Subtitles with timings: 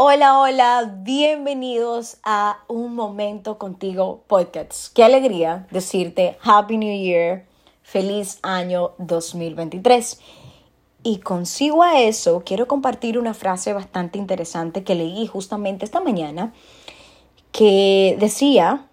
[0.00, 4.92] Hola, hola, bienvenidos a Un Momento Contigo Podcast.
[4.94, 7.46] Qué alegría decirte Happy New Year,
[7.82, 10.20] feliz año 2023.
[11.02, 16.54] Y consigo a eso, quiero compartir una frase bastante interesante que leí justamente esta mañana,
[17.50, 18.86] que decía,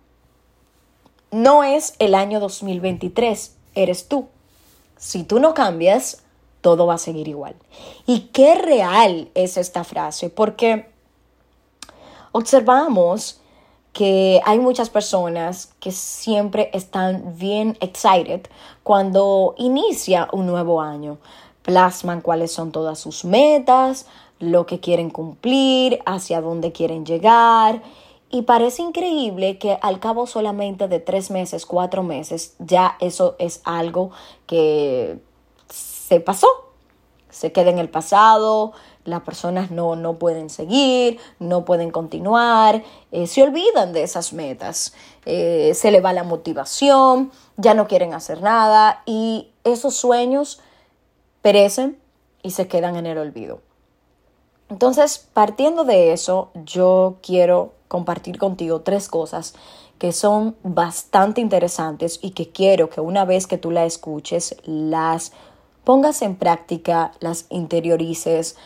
[1.29, 4.27] no es el año 2023, eres tú.
[4.97, 6.23] Si tú no cambias,
[6.61, 7.55] todo va a seguir igual.
[8.07, 10.31] ¿Y qué real es esta frase?
[10.31, 10.94] Porque
[12.35, 13.39] observamos
[13.93, 18.41] que hay muchas personas que siempre están bien excited
[18.83, 21.17] cuando inicia un nuevo año.
[21.61, 24.05] Plasman cuáles son todas sus metas,
[24.39, 27.81] lo que quieren cumplir, hacia dónde quieren llegar.
[28.29, 33.61] Y parece increíble que al cabo solamente de tres meses, cuatro meses, ya eso es
[33.63, 34.11] algo
[34.45, 35.19] que
[35.69, 36.49] se pasó,
[37.29, 38.73] se queda en el pasado,
[39.05, 44.93] las personas no, no pueden seguir, no pueden continuar, eh, se olvidan de esas metas,
[45.25, 50.59] eh, se le va la motivación, ya no quieren hacer nada y esos sueños
[51.41, 51.97] perecen
[52.43, 53.61] y se quedan en el olvido.
[54.69, 59.53] Entonces, partiendo de eso, yo quiero compartir contigo tres cosas
[59.99, 65.31] que son bastante interesantes y que quiero que una vez que tú la escuches, las
[65.83, 68.57] pongas en práctica, las interiorices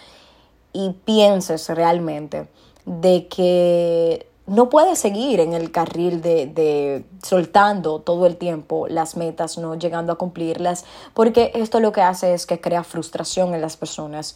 [0.74, 2.48] y pienses realmente
[2.86, 9.16] de que no puedes seguir en el carril de, de, soltando todo el tiempo las
[9.16, 13.62] metas, no llegando a cumplirlas, porque esto lo que hace es que crea frustración en
[13.62, 14.36] las personas,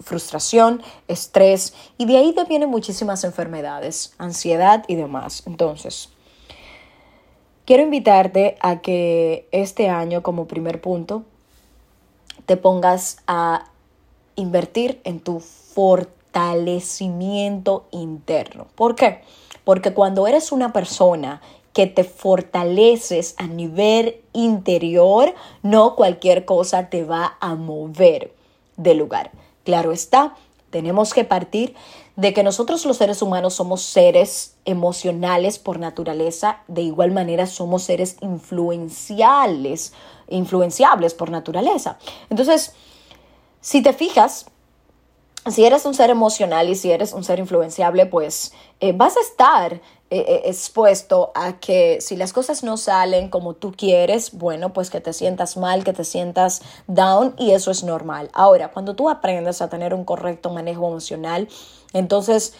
[0.00, 5.42] frustración, estrés, y de ahí te vienen muchísimas enfermedades, ansiedad y demás.
[5.46, 6.08] Entonces,
[7.66, 11.24] quiero invitarte a que este año como primer punto
[12.46, 13.66] te pongas a
[14.40, 18.66] invertir en tu fortalecimiento interno.
[18.74, 19.22] ¿Por qué?
[19.64, 21.40] Porque cuando eres una persona
[21.72, 28.34] que te fortaleces a nivel interior, no cualquier cosa te va a mover
[28.76, 29.30] de lugar.
[29.64, 30.34] Claro está,
[30.70, 31.74] tenemos que partir
[32.16, 37.82] de que nosotros los seres humanos somos seres emocionales por naturaleza, de igual manera somos
[37.82, 39.92] seres influenciales,
[40.28, 41.98] influenciables por naturaleza.
[42.28, 42.74] Entonces,
[43.60, 44.46] si te fijas,
[45.48, 49.20] si eres un ser emocional y si eres un ser influenciable, pues eh, vas a
[49.20, 49.80] estar eh,
[50.10, 55.00] eh, expuesto a que si las cosas no salen como tú quieres, bueno, pues que
[55.00, 58.28] te sientas mal, que te sientas down y eso es normal.
[58.34, 61.48] Ahora, cuando tú aprendes a tener un correcto manejo emocional,
[61.92, 62.54] entonces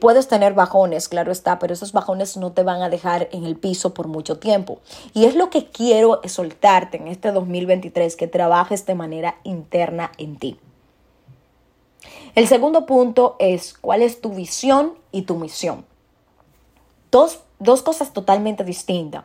[0.00, 3.56] puedes tener bajones, claro está, pero esos bajones no te van a dejar en el
[3.56, 4.78] piso por mucho tiempo.
[5.12, 10.38] Y es lo que quiero soltarte en este 2023, que trabajes de manera interna en
[10.38, 10.58] ti.
[12.34, 15.84] El segundo punto es cuál es tu visión y tu misión.
[17.10, 19.24] Dos, dos cosas totalmente distintas.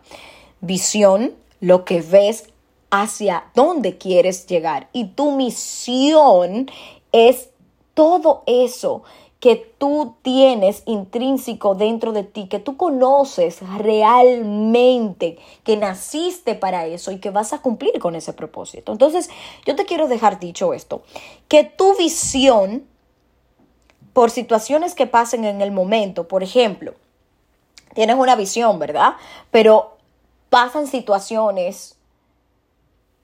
[0.61, 2.45] Visión, lo que ves
[2.89, 4.89] hacia dónde quieres llegar.
[4.93, 6.69] Y tu misión
[7.11, 7.49] es
[7.93, 9.03] todo eso
[9.41, 17.11] que tú tienes intrínseco dentro de ti, que tú conoces realmente, que naciste para eso
[17.11, 18.91] y que vas a cumplir con ese propósito.
[18.91, 19.31] Entonces,
[19.65, 21.01] yo te quiero dejar dicho esto,
[21.47, 22.85] que tu visión
[24.13, 26.27] por situaciones que pasen en el momento.
[26.27, 26.93] Por ejemplo,
[27.95, 29.15] tienes una visión, ¿verdad?
[29.49, 29.97] Pero
[30.51, 31.97] pasan situaciones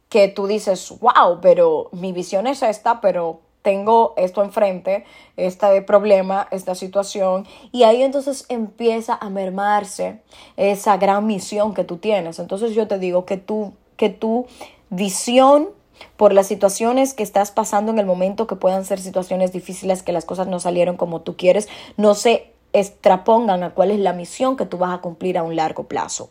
[0.09, 5.03] que tú dices, wow, pero mi visión es esta, pero tengo esto enfrente,
[5.35, 10.21] este problema, esta situación, y ahí entonces empieza a mermarse
[10.55, 12.39] esa gran misión que tú tienes.
[12.39, 14.45] Entonces yo te digo que tú, que tu
[14.89, 15.67] visión
[16.15, 20.13] por las situaciones que estás pasando en el momento, que puedan ser situaciones difíciles, que
[20.13, 21.67] las cosas no salieron como tú quieres,
[21.97, 25.57] no se extrapongan a cuál es la misión que tú vas a cumplir a un
[25.57, 26.29] largo plazo.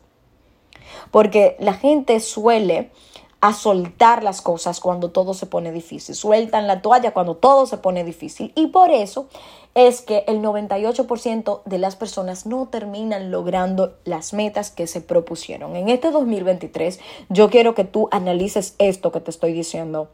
[1.11, 2.93] Porque la gente suele
[3.41, 7.77] a soltar las cosas cuando todo se pone difícil, sueltan la toalla cuando todo se
[7.77, 9.29] pone difícil y por eso
[9.75, 15.77] es que el 98% de las personas no terminan logrando las metas que se propusieron.
[15.77, 20.09] En este 2023 yo quiero que tú analices esto que te estoy diciendo.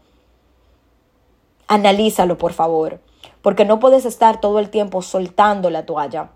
[1.69, 2.99] Analízalo, por favor,
[3.41, 6.31] porque no puedes estar todo el tiempo soltando la toalla.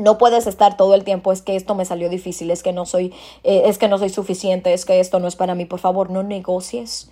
[0.00, 2.86] No puedes estar todo el tiempo, es que esto me salió difícil, es que no
[2.86, 3.12] soy,
[3.44, 5.66] eh, es que no soy suficiente, es que esto no es para mí.
[5.66, 7.10] Por favor, no negocies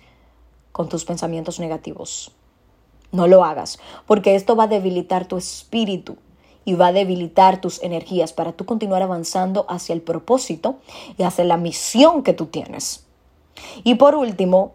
[0.71, 2.31] con tus pensamientos negativos.
[3.11, 6.17] No lo hagas, porque esto va a debilitar tu espíritu
[6.65, 10.79] y va a debilitar tus energías para tú continuar avanzando hacia el propósito
[11.17, 13.05] y hacia la misión que tú tienes.
[13.83, 14.73] Y por último,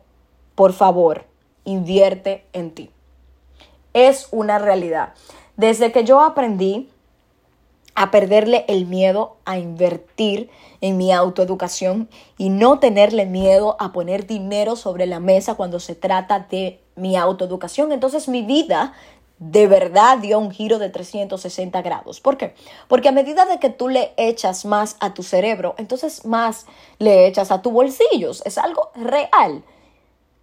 [0.55, 1.25] por favor,
[1.65, 2.91] invierte en ti.
[3.93, 5.15] Es una realidad.
[5.57, 6.91] desde que yo aprendí
[7.95, 10.51] a perderle el miedo a invertir
[10.81, 12.09] en mi autoeducación
[12.39, 17.17] y no tenerle miedo a poner dinero sobre la mesa cuando se trata de mi
[17.17, 17.93] autoeducación.
[17.93, 18.93] Entonces mi vida
[19.39, 22.21] de verdad dio un giro de 360 grados.
[22.21, 22.55] ¿Por qué?
[22.89, 26.67] Porque a medida de que tú le echas más a tu cerebro, entonces más
[26.99, 28.43] le echas a tus bolsillos.
[28.45, 29.63] Es algo real.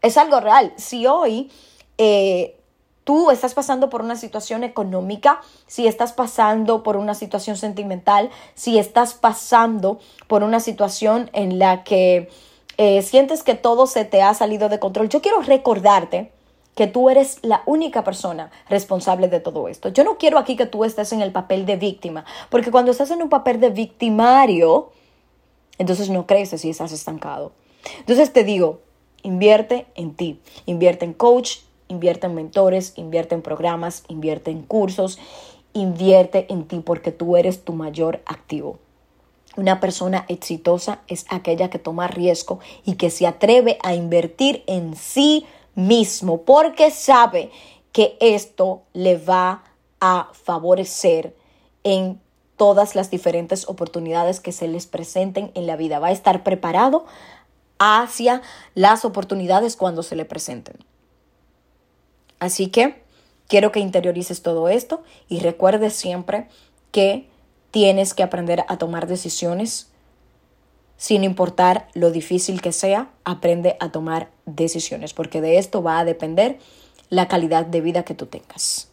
[0.02, 0.74] Es algo real.
[0.78, 1.52] Si hoy
[1.98, 2.58] eh,
[3.04, 8.78] tú estás pasando por una situación económica, si estás pasando por una situación sentimental, si
[8.78, 12.30] estás pasando por una situación en la que
[12.78, 16.32] eh, sientes que todo se te ha salido de control, yo quiero recordarte
[16.76, 19.90] que tú eres la única persona responsable de todo esto.
[19.90, 23.12] Yo no quiero aquí que tú estés en el papel de víctima, porque cuando estás
[23.12, 24.92] en un papel de victimario,
[25.78, 27.52] entonces no creces y estás estancado.
[28.00, 28.80] Entonces te digo,
[29.24, 31.58] invierte en ti, invierte en coach,
[31.92, 35.20] invierte en mentores, invierte en programas, invierte en cursos,
[35.74, 38.80] invierte en ti porque tú eres tu mayor activo.
[39.58, 44.96] Una persona exitosa es aquella que toma riesgo y que se atreve a invertir en
[44.96, 45.46] sí
[45.76, 47.52] mismo porque sabe
[47.92, 49.64] que esto le va
[50.00, 51.36] a favorecer
[51.84, 52.20] en
[52.56, 56.00] todas las diferentes oportunidades que se les presenten en la vida.
[56.00, 57.06] Va a estar preparado
[57.80, 58.42] hacia
[58.76, 60.78] las oportunidades cuando se le presenten.
[62.42, 62.96] Así que
[63.48, 66.48] quiero que interiorices todo esto y recuerdes siempre
[66.92, 67.30] que
[67.70, 69.92] tienes que aprender a tomar decisiones
[70.98, 76.06] sin importar lo difícil que sea, aprende a tomar decisiones, porque de esto va a
[76.06, 76.58] depender
[77.10, 78.91] la calidad de vida que tú tengas.